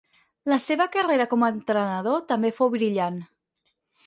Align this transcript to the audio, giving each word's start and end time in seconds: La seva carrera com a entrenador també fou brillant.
La 0.51 0.57
seva 0.67 0.87
carrera 0.95 1.27
com 1.33 1.45
a 1.47 1.49
entrenador 1.57 2.19
també 2.33 2.53
fou 2.63 2.73
brillant. 2.79 3.23